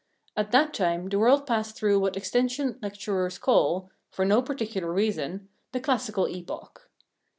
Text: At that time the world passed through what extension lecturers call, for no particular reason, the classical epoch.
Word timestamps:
At 0.35 0.49
that 0.51 0.73
time 0.73 1.09
the 1.09 1.19
world 1.19 1.45
passed 1.45 1.77
through 1.77 1.99
what 1.99 2.17
extension 2.17 2.79
lecturers 2.81 3.37
call, 3.37 3.91
for 4.09 4.25
no 4.25 4.41
particular 4.41 4.91
reason, 4.91 5.47
the 5.73 5.79
classical 5.79 6.25
epoch. 6.27 6.89